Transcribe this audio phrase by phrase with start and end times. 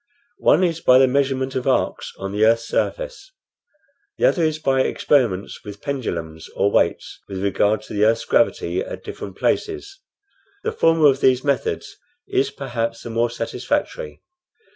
[0.39, 3.31] One is by the measurement of arcs on the earth's surface;
[4.17, 8.79] the other is by experiments with pendulums or weights with regard to the earth's gravity
[8.79, 9.99] at different places.
[10.63, 14.23] The former of these methods is, perhaps, the more satisfactory.